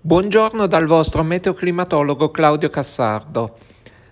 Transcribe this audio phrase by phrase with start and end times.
[0.00, 3.56] Buongiorno dal vostro meteoclimatologo Claudio Cassardo.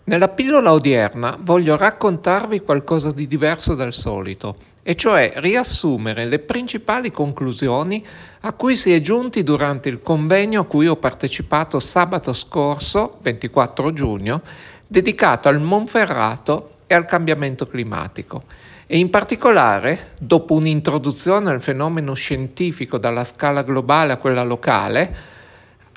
[0.05, 7.13] Nella pillola odierna voglio raccontarvi qualcosa di diverso dal solito, e cioè riassumere le principali
[7.13, 8.05] conclusioni
[8.41, 13.93] a cui si è giunti durante il convegno a cui ho partecipato sabato scorso, 24
[13.93, 14.43] giugno,
[14.89, 18.43] dedicato al Monferrato e al cambiamento climatico
[18.89, 25.35] e in particolare, dopo un'introduzione al fenomeno scientifico dalla scala globale a quella locale,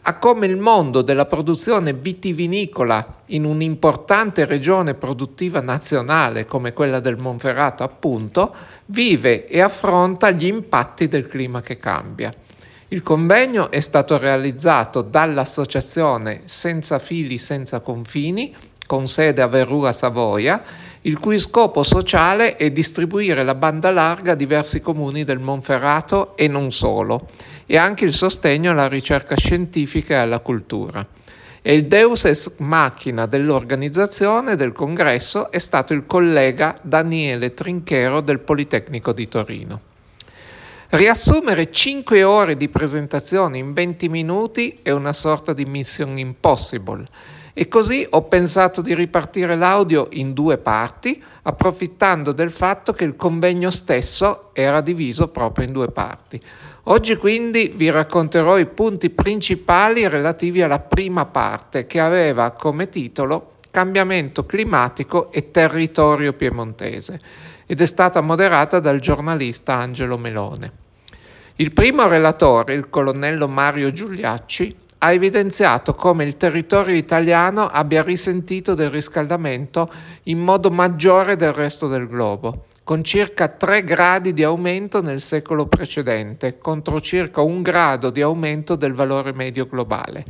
[0.03, 7.17] a come il mondo della produzione vitivinicola in un'importante regione produttiva nazionale come quella del
[7.17, 8.55] Monferrato appunto,
[8.87, 12.33] vive e affronta gli impatti del clima che cambia.
[12.91, 18.55] Il convegno è stato realizzato dall'associazione Senza fili senza confini,
[18.87, 20.63] con sede a Verrua Savoia,
[21.01, 26.47] il cui scopo sociale è distribuire la banda larga a diversi comuni del Monferrato e
[26.47, 27.27] non solo,
[27.71, 31.05] e anche il sostegno alla ricerca scientifica e alla cultura.
[31.61, 38.39] E il deus ex machina dell'organizzazione del congresso è stato il collega Daniele Trinchero del
[38.39, 39.81] Politecnico di Torino.
[40.89, 47.05] Riassumere 5 ore di presentazione in 20 minuti è una sorta di mission impossible
[47.53, 53.15] e così ho pensato di ripartire l'audio in due parti, approfittando del fatto che il
[53.15, 56.41] convegno stesso era diviso proprio in due parti.
[56.91, 63.57] Oggi quindi vi racconterò i punti principali relativi alla prima parte che aveva come titolo
[63.69, 67.19] Cambiamento climatico e territorio piemontese
[67.67, 70.71] ed è stata moderata dal giornalista Angelo Melone.
[71.57, 78.73] Il primo relatore, il colonnello Mario Giuliacci, ha evidenziato come il territorio italiano abbia risentito
[78.73, 79.91] del riscaldamento
[80.23, 85.67] in modo maggiore del resto del globo, con circa 3 gradi di aumento nel secolo
[85.67, 90.25] precedente, contro circa un grado di aumento del valore medio globale.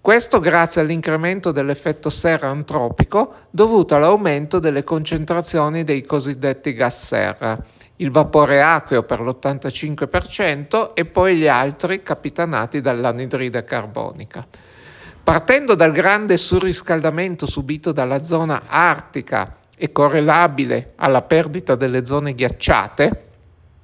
[0.00, 7.56] Questo grazie all'incremento dell'effetto serra antropico dovuto all'aumento delle concentrazioni dei cosiddetti gas serra,
[7.98, 14.44] il vapore acqueo per l'85% e poi gli altri capitanati dall'anidride carbonica.
[15.22, 23.26] Partendo dal grande surriscaldamento subito dalla zona artica e correlabile alla perdita delle zone ghiacciate,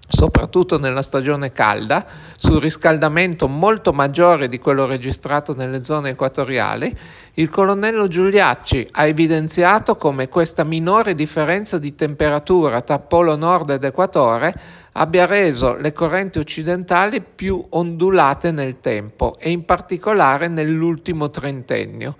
[0.06, 2.04] soprattutto nella stagione calda,
[2.36, 6.94] su riscaldamento molto maggiore di quello registrato nelle zone equatoriali,
[7.34, 13.84] il colonnello Giuliacci ha evidenziato come questa minore differenza di temperatura tra Polo Nord ed
[13.84, 14.54] Equatore
[14.92, 22.14] abbia reso le correnti occidentali più ondulate nel tempo e in particolare nell'ultimo trentennio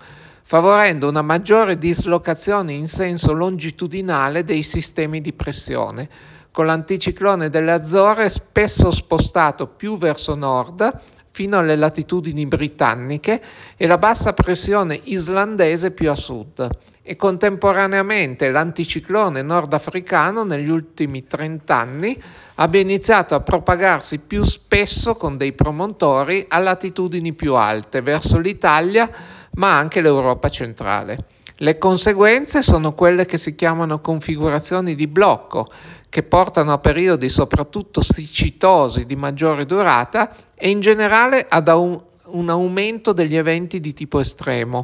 [0.47, 6.07] favorendo una maggiore dislocazione in senso longitudinale dei sistemi di pressione,
[6.51, 11.01] con l'anticiclone delle Azzorre spesso spostato più verso nord
[11.31, 13.41] fino alle latitudini britanniche
[13.75, 16.69] e la bassa pressione islandese più a sud.
[17.01, 22.21] E contemporaneamente l'anticiclone nordafricano negli ultimi 30 anni
[22.55, 29.09] abbia iniziato a propagarsi più spesso con dei promontori a latitudini più alte verso l'Italia
[29.55, 31.25] ma anche l'Europa centrale.
[31.59, 35.69] Le conseguenze sono quelle che si chiamano configurazioni di blocco,
[36.09, 43.13] che portano a periodi soprattutto siccitosi di maggiore durata e in generale ad un, aumento
[43.13, 44.81] degli eventi di tipo estremo.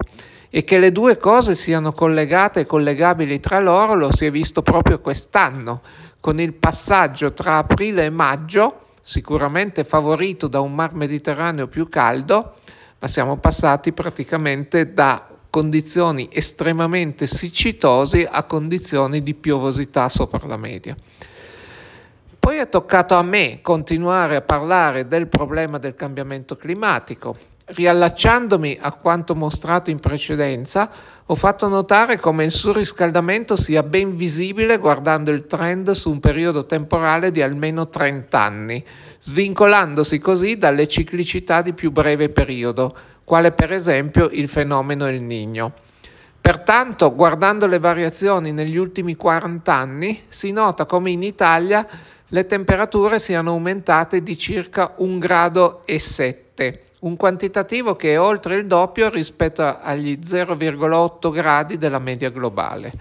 [0.49, 4.61] E che le due cose siano collegate e collegabili tra loro lo si è visto
[4.61, 5.81] proprio quest'anno,
[6.21, 12.53] con il passaggio tra aprile e maggio, sicuramente favorito da un mar Mediterraneo più caldo,
[13.01, 20.95] ma siamo passati praticamente da condizioni estremamente siccitosi a condizioni di piovosità sopra la media.
[22.37, 27.35] Poi è toccato a me continuare a parlare del problema del cambiamento climatico.
[27.73, 30.89] Riallacciandomi a quanto mostrato in precedenza,
[31.25, 36.65] ho fatto notare come il surriscaldamento sia ben visibile guardando il trend su un periodo
[36.65, 38.83] temporale di almeno 30 anni,
[39.19, 45.71] svincolandosi così dalle ciclicità di più breve periodo, quale per esempio il fenomeno El Niño.
[46.41, 51.87] Pertanto, guardando le variazioni negli ultimi 40 anni, si nota come in Italia
[52.27, 56.50] le temperature siano aumentate di circa 1 grado 7,
[57.01, 62.91] un quantitativo che è oltre il doppio rispetto agli 0,8 gradi della media globale.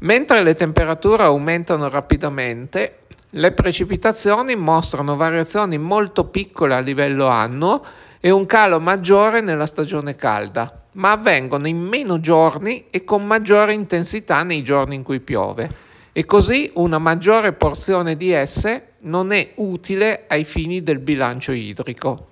[0.00, 2.98] Mentre le temperature aumentano rapidamente,
[3.30, 7.82] le precipitazioni mostrano variazioni molto piccole a livello annuo
[8.20, 13.72] e un calo maggiore nella stagione calda, ma avvengono in meno giorni e con maggiore
[13.74, 19.54] intensità nei giorni in cui piove e così una maggiore porzione di esse non è
[19.56, 22.28] utile ai fini del bilancio idrico.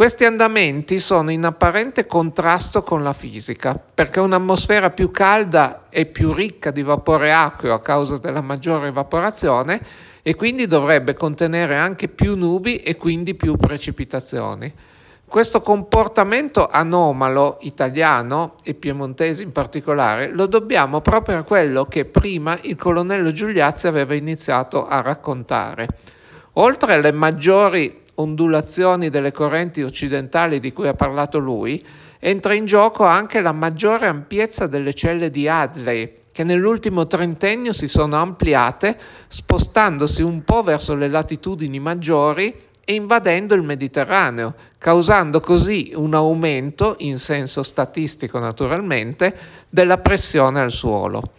[0.00, 6.32] Questi andamenti sono in apparente contrasto con la fisica, perché un'atmosfera più calda e più
[6.32, 9.78] ricca di vapore acqueo a causa della maggiore evaporazione
[10.22, 14.72] e quindi dovrebbe contenere anche più nubi e quindi più precipitazioni.
[15.26, 22.58] Questo comportamento anomalo italiano e piemontese in particolare lo dobbiamo proprio a quello che prima
[22.62, 25.88] il colonnello Giuliazzi aveva iniziato a raccontare.
[26.54, 31.84] Oltre alle maggiori ondulazioni delle correnti occidentali di cui ha parlato lui,
[32.18, 37.88] entra in gioco anche la maggiore ampiezza delle celle di Hadley, che nell'ultimo trentennio si
[37.88, 38.96] sono ampliate,
[39.26, 46.96] spostandosi un po' verso le latitudini maggiori e invadendo il Mediterraneo, causando così un aumento,
[46.98, 49.36] in senso statistico naturalmente,
[49.68, 51.32] della pressione al suolo.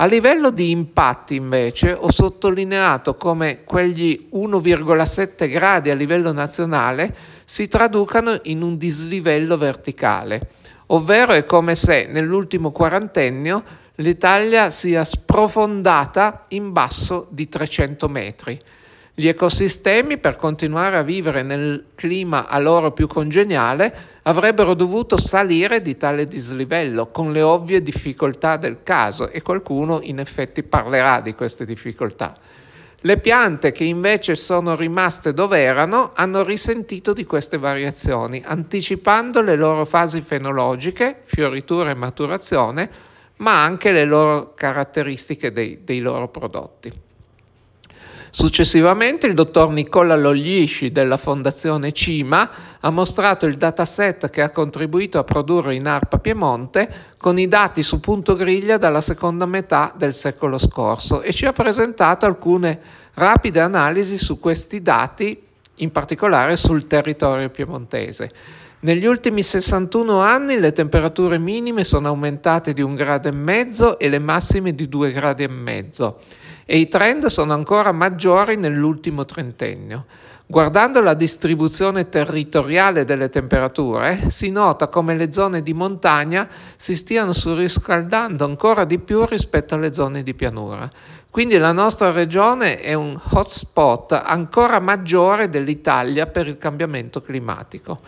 [0.00, 7.12] A livello di impatti invece ho sottolineato come quegli 1,7 gradi a livello nazionale
[7.44, 10.50] si traducano in un dislivello verticale,
[10.86, 13.64] ovvero è come se nell'ultimo quarantennio
[13.96, 18.62] l'Italia sia sprofondata in basso di 300 metri.
[19.18, 23.92] Gli ecosistemi, per continuare a vivere nel clima a loro più congeniale,
[24.22, 30.20] avrebbero dovuto salire di tale dislivello, con le ovvie difficoltà del caso, e qualcuno in
[30.20, 32.36] effetti parlerà di queste difficoltà.
[33.00, 39.56] Le piante che invece sono rimaste dove erano hanno risentito di queste variazioni, anticipando le
[39.56, 42.90] loro fasi fenologiche, fioritura e maturazione,
[43.38, 47.06] ma anche le loro caratteristiche dei, dei loro prodotti.
[48.30, 55.18] Successivamente il dottor Nicola Loglisci della Fondazione CIMA ha mostrato il dataset che ha contribuito
[55.18, 60.14] a produrre in ARPA Piemonte con i dati su punto griglia dalla seconda metà del
[60.14, 62.78] secolo scorso e ci ha presentato alcune
[63.14, 65.40] rapide analisi su questi dati,
[65.76, 68.30] in particolare sul territorio piemontese.
[68.80, 74.08] Negli ultimi 61 anni le temperature minime sono aumentate di un grado e mezzo e
[74.08, 76.20] le massime di due gradi e mezzo
[76.70, 80.04] e i trend sono ancora maggiori nell'ultimo trentennio.
[80.46, 87.32] Guardando la distribuzione territoriale delle temperature, si nota come le zone di montagna si stiano
[87.32, 90.86] surriscaldando ancora di più rispetto alle zone di pianura.
[91.30, 98.00] Quindi la nostra regione è un hotspot ancora maggiore dell'Italia per il cambiamento climatico.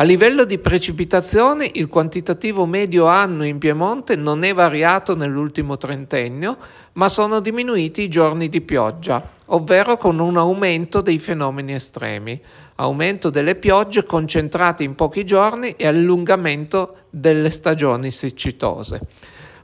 [0.00, 6.56] A livello di precipitazioni, il quantitativo medio anno in Piemonte non è variato nell'ultimo trentennio,
[6.92, 12.40] ma sono diminuiti i giorni di pioggia, ovvero con un aumento dei fenomeni estremi,
[12.76, 19.00] aumento delle piogge concentrate in pochi giorni e allungamento delle stagioni siccitose.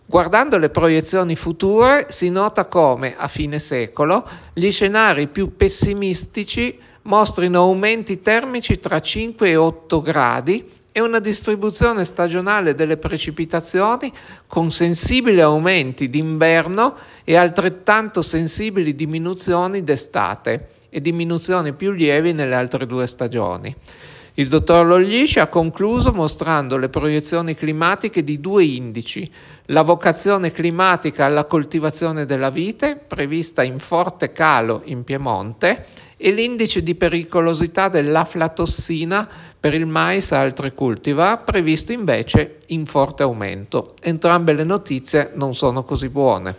[0.04, 7.61] Guardando le proiezioni future si nota come a fine secolo gli scenari più pessimistici mostrino
[7.61, 14.12] aumenti termici tra 5 e 8 gradi e una distribuzione stagionale delle precipitazioni
[14.47, 22.87] con sensibili aumenti d'inverno e altrettanto sensibili diminuzioni d'estate e diminuzioni più lievi nelle altre
[22.87, 23.75] due stagioni.
[24.37, 29.29] Il dottor Loglisci ha concluso mostrando le proiezioni climatiche di due indici,
[29.67, 35.87] la vocazione climatica alla coltivazione della vite, prevista in forte calo in Piemonte,
[36.25, 39.29] e l'indice di pericolosità dell'aflatossina
[39.61, 43.93] per il mais e altre cultivar, previsto invece in forte aumento.
[44.01, 46.56] Entrambe le notizie non sono così buone.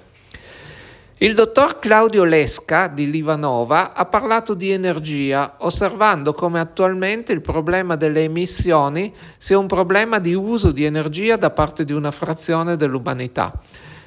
[1.17, 7.95] Il dottor Claudio Lesca di Livanova ha parlato di energia, osservando come attualmente il problema
[7.95, 13.51] delle emissioni sia un problema di uso di energia da parte di una frazione dell'umanità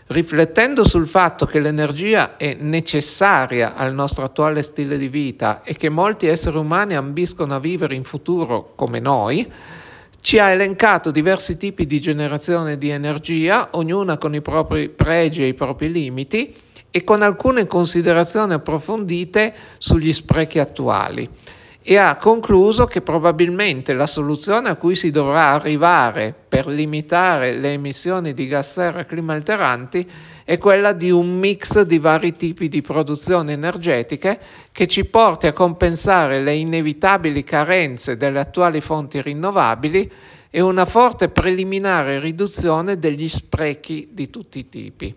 [0.08, 5.88] riflettendo sul fatto che l'energia è necessaria al nostro attuale stile di vita e che
[5.88, 9.50] molti esseri umani ambiscono a vivere in futuro come noi,
[10.20, 15.48] ci ha elencato diversi tipi di generazione di energia, ognuna con i propri pregi e
[15.48, 16.54] i propri limiti,
[16.90, 21.28] e con alcune considerazioni approfondite sugli sprechi attuali
[21.90, 27.72] e ha concluso che probabilmente la soluzione a cui si dovrà arrivare per limitare le
[27.72, 30.06] emissioni di gas serra climalteranti
[30.44, 34.38] è quella di un mix di vari tipi di produzioni energetiche
[34.70, 40.12] che ci porti a compensare le inevitabili carenze delle attuali fonti rinnovabili
[40.50, 45.14] e una forte preliminare riduzione degli sprechi di tutti i tipi.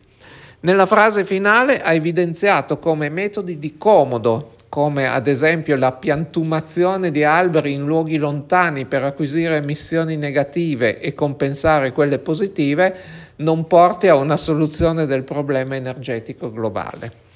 [0.62, 7.25] Nella frase finale ha evidenziato come metodi di comodo come ad esempio la piantumazione di
[7.25, 12.96] alberi in luoghi lontani per acquisire emissioni negative e compensare quelle positive,
[13.36, 17.31] non porti a una soluzione del problema energetico globale.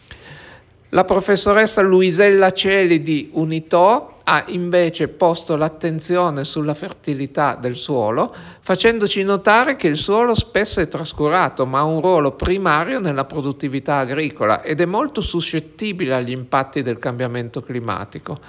[0.89, 9.23] La professoressa Luisella Celi di Unito ha invece posto l'attenzione sulla fertilità del suolo, facendoci
[9.23, 14.61] notare che il suolo spesso è trascurato, ma ha un ruolo primario nella produttività agricola
[14.61, 18.39] ed è molto suscettibile agli impatti del cambiamento climatico.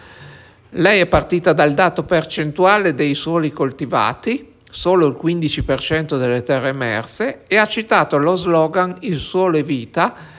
[0.70, 7.44] Lei è partita dal dato percentuale dei suoli coltivati, solo il 15% delle terre emerse,
[7.46, 10.34] e ha citato lo slogan Il suolo è vita,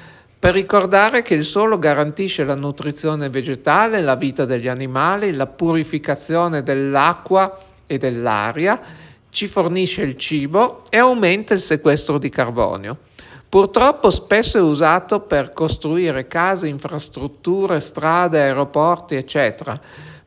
[0.47, 6.63] per ricordare che il suolo garantisce la nutrizione vegetale, la vita degli animali, la purificazione
[6.63, 8.79] dell'acqua e dell'aria,
[9.29, 12.95] ci fornisce il cibo e aumenta il sequestro di carbonio.
[13.49, 19.77] Purtroppo spesso è usato per costruire case, infrastrutture, strade, aeroporti, eccetera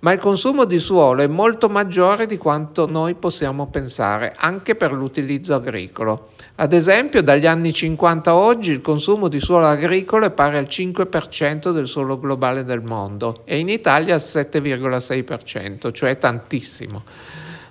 [0.01, 4.93] ma il consumo di suolo è molto maggiore di quanto noi possiamo pensare, anche per
[4.93, 6.29] l'utilizzo agricolo.
[6.57, 10.69] Ad esempio, dagli anni 50 a oggi il consumo di suolo agricolo è pari al
[10.69, 17.03] 5% del suolo globale del mondo e in Italia al 7,6%, cioè tantissimo.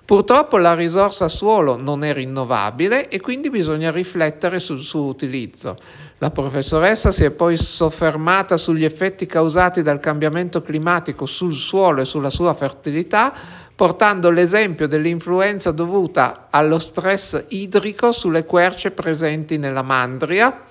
[0.09, 5.77] Purtroppo la risorsa suolo non è rinnovabile e quindi bisogna riflettere sul suo utilizzo.
[6.21, 12.05] La professoressa si è poi soffermata sugli effetti causati dal cambiamento climatico sul suolo e
[12.05, 13.33] sulla sua fertilità,
[13.73, 20.63] portando l'esempio dell'influenza dovuta allo stress idrico sulle querce presenti nella Mandria,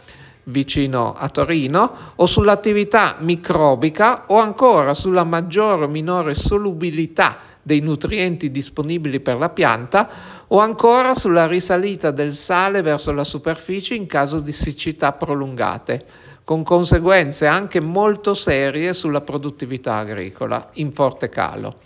[0.49, 8.51] vicino a Torino, o sull'attività microbica o ancora sulla maggiore o minore solubilità dei nutrienti
[8.51, 10.09] disponibili per la pianta
[10.47, 16.05] o ancora sulla risalita del sale verso la superficie in caso di siccità prolungate,
[16.45, 21.77] con conseguenze anche molto serie sulla produttività agricola in forte calo.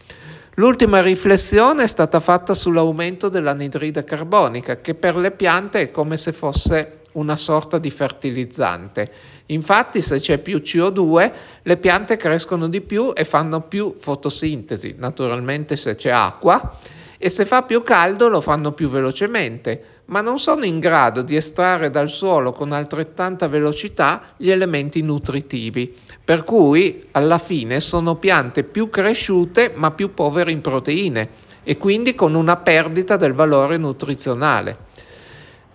[0.56, 6.32] L'ultima riflessione è stata fatta sull'aumento dell'anidride carbonica, che per le piante è come se
[6.32, 9.10] fosse una sorta di fertilizzante.
[9.46, 15.76] Infatti se c'è più CO2 le piante crescono di più e fanno più fotosintesi, naturalmente
[15.76, 16.78] se c'è acqua,
[17.18, 21.36] e se fa più caldo lo fanno più velocemente, ma non sono in grado di
[21.36, 28.64] estrarre dal suolo con altrettanta velocità gli elementi nutritivi, per cui alla fine sono piante
[28.64, 31.30] più cresciute ma più povere in proteine
[31.62, 34.90] e quindi con una perdita del valore nutrizionale.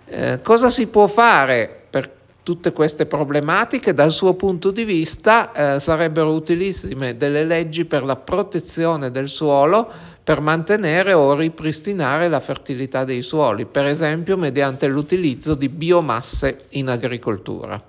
[0.09, 2.09] Eh, cosa si può fare per
[2.41, 3.93] tutte queste problematiche?
[3.93, 9.91] Dal suo punto di vista eh, sarebbero utilissime delle leggi per la protezione del suolo
[10.23, 16.89] per mantenere o ripristinare la fertilità dei suoli, per esempio mediante l'utilizzo di biomasse in
[16.89, 17.81] agricoltura.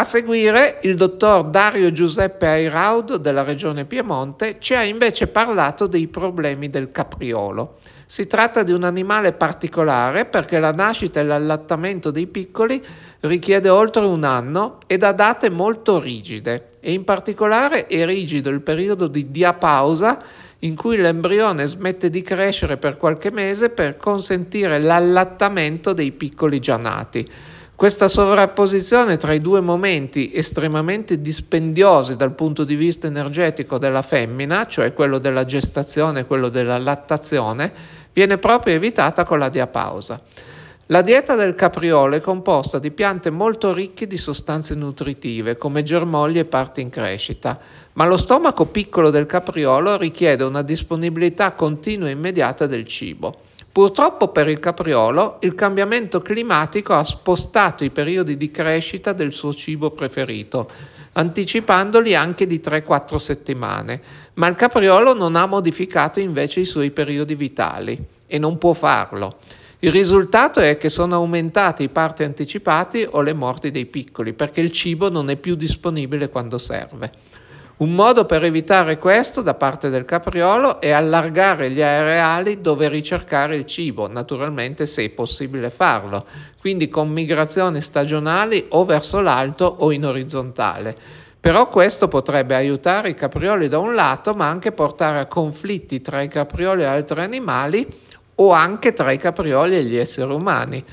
[0.00, 6.06] A seguire, il dottor Dario Giuseppe Airaud della Regione Piemonte ci ha invece parlato dei
[6.06, 7.76] problemi del capriolo.
[8.06, 12.82] Si tratta di un animale particolare perché la nascita e l'allattamento dei piccoli
[13.20, 18.62] richiede oltre un anno e da date molto rigide e in particolare è rigido il
[18.62, 20.18] periodo di diapausa
[20.60, 26.78] in cui l'embrione smette di crescere per qualche mese per consentire l'allattamento dei piccoli già
[26.78, 27.28] nati.
[27.80, 34.66] Questa sovrapposizione tra i due momenti estremamente dispendiosi dal punto di vista energetico della femmina,
[34.66, 37.72] cioè quello della gestazione e quello della lattazione,
[38.12, 40.20] viene proprio evitata con la diapausa.
[40.88, 46.38] La dieta del capriolo è composta di piante molto ricche di sostanze nutritive come germogli
[46.38, 47.58] e parti in crescita,
[47.94, 53.48] ma lo stomaco piccolo del capriolo richiede una disponibilità continua e immediata del cibo.
[53.72, 59.54] Purtroppo per il capriolo il cambiamento climatico ha spostato i periodi di crescita del suo
[59.54, 60.68] cibo preferito,
[61.12, 64.00] anticipandoli anche di 3-4 settimane,
[64.34, 67.96] ma il capriolo non ha modificato invece i suoi periodi vitali
[68.26, 69.38] e non può farlo.
[69.82, 74.60] Il risultato è che sono aumentati i parti anticipati o le morti dei piccoli perché
[74.60, 77.12] il cibo non è più disponibile quando serve.
[77.80, 83.56] Un modo per evitare questo da parte del capriolo è allargare gli areali dove ricercare
[83.56, 86.26] il cibo, naturalmente se è possibile farlo,
[86.60, 90.94] quindi con migrazioni stagionali o verso l'alto o in orizzontale.
[91.40, 96.20] Però questo potrebbe aiutare i caprioli da un lato, ma anche portare a conflitti tra
[96.20, 97.86] i caprioli e altri animali
[98.34, 100.84] o anche tra i caprioli e gli esseri umani.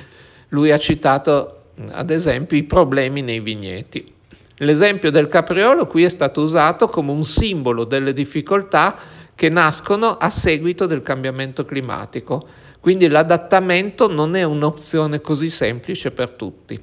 [0.49, 4.15] Lui ha citato ad esempio i problemi nei vigneti.
[4.57, 8.95] L'esempio del capriolo qui è stato usato come un simbolo delle difficoltà
[9.35, 12.47] che nascono a seguito del cambiamento climatico,
[12.79, 16.79] quindi l'adattamento non è un'opzione così semplice per tutti.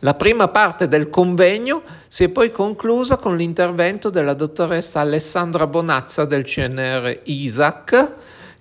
[0.00, 6.24] La prima parte del convegno si è poi conclusa con l'intervento della dottoressa Alessandra Bonazza
[6.24, 8.14] del CNR ISAC,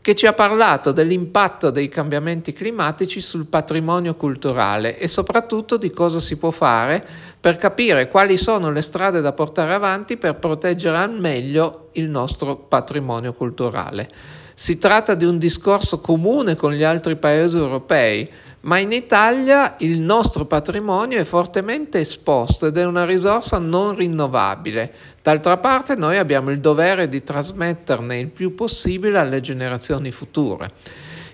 [0.05, 6.19] che ci ha parlato dell'impatto dei cambiamenti climatici sul patrimonio culturale e soprattutto di cosa
[6.19, 7.03] si può fare
[7.39, 12.55] per capire quali sono le strade da portare avanti per proteggere al meglio il nostro
[12.55, 14.07] patrimonio culturale.
[14.53, 18.29] Si tratta di un discorso comune con gli altri paesi europei,
[18.65, 24.91] ma in Italia il nostro patrimonio è fortemente esposto ed è una risorsa non rinnovabile.
[25.21, 30.71] D'altra parte noi abbiamo il dovere di trasmetterne il più possibile alle generazioni future.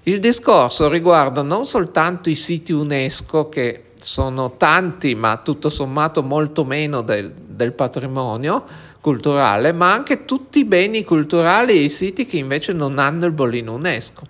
[0.03, 6.65] Il discorso riguarda non soltanto i siti UNESCO che sono tanti ma tutto sommato molto
[6.65, 8.65] meno del, del patrimonio
[8.99, 13.31] culturale, ma anche tutti i beni culturali e i siti che invece non hanno il
[13.31, 14.27] bollino UNESCO.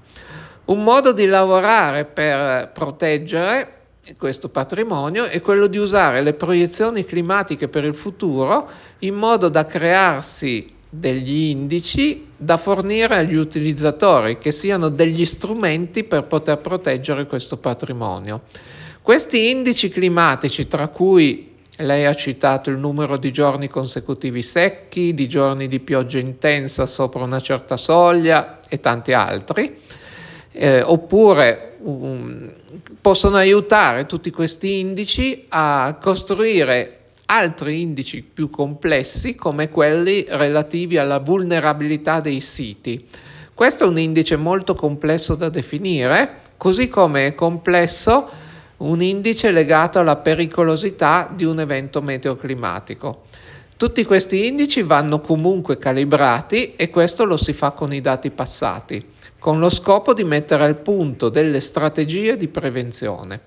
[0.72, 3.80] Un modo di lavorare per proteggere
[4.18, 9.66] questo patrimonio è quello di usare le proiezioni climatiche per il futuro in modo da
[9.66, 17.58] crearsi degli indici da fornire agli utilizzatori che siano degli strumenti per poter proteggere questo
[17.58, 18.44] patrimonio.
[19.02, 25.28] Questi indici climatici, tra cui lei ha citato il numero di giorni consecutivi secchi, di
[25.28, 30.00] giorni di pioggia intensa sopra una certa soglia e tanti altri,
[30.52, 32.52] eh, oppure um,
[33.00, 41.20] possono aiutare tutti questi indici a costruire altri indici più complessi come quelli relativi alla
[41.20, 43.08] vulnerabilità dei siti.
[43.54, 48.30] Questo è un indice molto complesso da definire, così come è complesso
[48.78, 53.24] un indice legato alla pericolosità di un evento meteoclimatico.
[53.78, 59.06] Tutti questi indici vanno comunque calibrati e questo lo si fa con i dati passati
[59.42, 63.40] con lo scopo di mettere al punto delle strategie di prevenzione.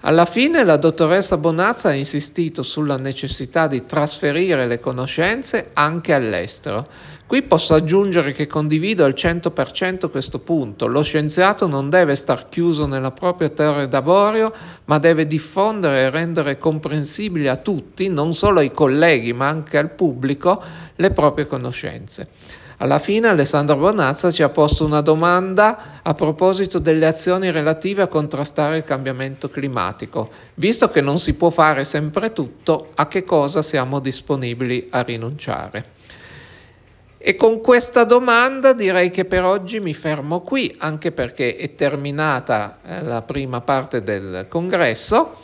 [0.00, 6.88] Alla fine la dottoressa Bonazza ha insistito sulla necessità di trasferire le conoscenze anche all'estero.
[7.28, 10.88] Qui posso aggiungere che condivido al 100% questo punto.
[10.88, 14.52] Lo scienziato non deve star chiuso nella propria terra d'avorio,
[14.86, 19.92] ma deve diffondere e rendere comprensibili a tutti, non solo ai colleghi, ma anche al
[19.92, 20.60] pubblico,
[20.96, 22.58] le proprie conoscenze.
[22.82, 28.06] Alla fine Alessandro Bonazza ci ha posto una domanda a proposito delle azioni relative a
[28.06, 30.30] contrastare il cambiamento climatico.
[30.54, 35.98] Visto che non si può fare sempre tutto, a che cosa siamo disponibili a rinunciare?
[37.18, 42.78] E con questa domanda direi che per oggi mi fermo qui, anche perché è terminata
[42.82, 45.36] eh, la prima parte del congresso.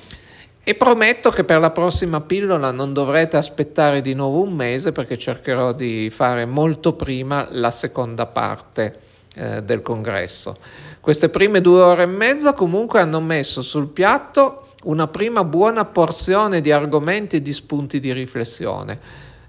[0.68, 5.16] E prometto che per la prossima pillola non dovrete aspettare di nuovo un mese perché
[5.16, 8.98] cercherò di fare molto prima la seconda parte
[9.36, 10.56] eh, del congresso.
[10.98, 16.60] Queste prime due ore e mezza comunque hanno messo sul piatto una prima buona porzione
[16.60, 18.98] di argomenti e di spunti di riflessione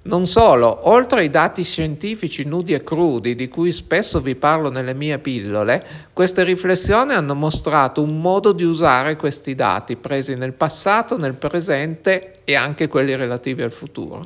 [0.07, 4.93] non solo, oltre ai dati scientifici nudi e crudi di cui spesso vi parlo nelle
[4.93, 11.17] mie pillole, queste riflessioni hanno mostrato un modo di usare questi dati presi nel passato,
[11.17, 14.25] nel presente e anche quelli relativi al futuro.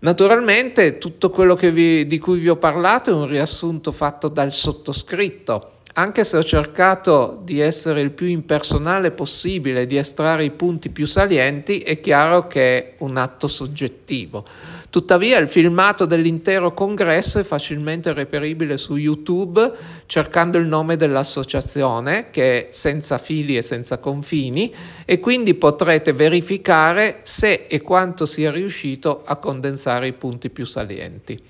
[0.00, 5.71] Naturalmente tutto quello vi, di cui vi ho parlato è un riassunto fatto dal sottoscritto,
[5.94, 11.06] anche se ho cercato di essere il più impersonale possibile, di estrarre i punti più
[11.06, 14.44] salienti, è chiaro che è un atto soggettivo.
[14.88, 19.72] Tuttavia il filmato dell'intero congresso è facilmente reperibile su YouTube
[20.04, 24.72] cercando il nome dell'associazione che è Senza fili e senza confini
[25.06, 31.42] e quindi potrete verificare se e quanto sia riuscito a condensare i punti più salienti.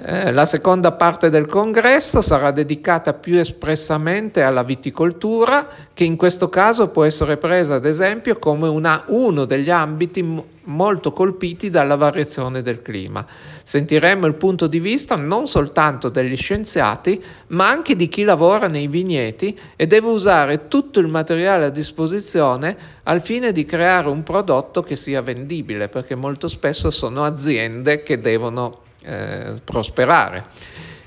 [0.00, 6.48] Eh, la seconda parte del congresso sarà dedicata più espressamente alla viticoltura, che in questo
[6.48, 11.96] caso può essere presa ad esempio come una, uno degli ambiti m- molto colpiti dalla
[11.96, 13.26] variazione del clima.
[13.60, 18.86] Sentiremo il punto di vista non soltanto degli scienziati, ma anche di chi lavora nei
[18.86, 24.80] vigneti e deve usare tutto il materiale a disposizione al fine di creare un prodotto
[24.84, 30.44] che sia vendibile, perché molto spesso sono aziende che devono eh, prosperare.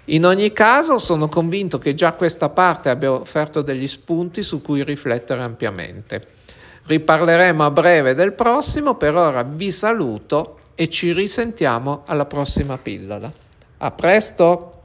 [0.05, 4.83] In ogni caso sono convinto che già questa parte abbia offerto degli spunti su cui
[4.83, 6.27] riflettere ampiamente.
[6.87, 13.31] Riparleremo a breve del prossimo, per ora vi saluto e ci risentiamo alla prossima pillola.
[13.77, 14.80] A presto!